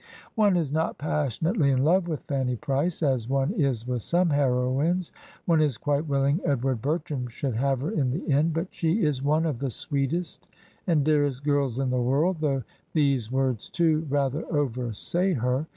[0.33, 5.11] One is not passionately in love with Fanny Price, as one is with some heroines;
[5.45, 9.21] one is quite willing Edward Bertram should have her in the end; but she is
[9.21, 10.47] one of the sweetest
[10.87, 15.67] and dearest girls in the world, though these words, too, rather oversay her.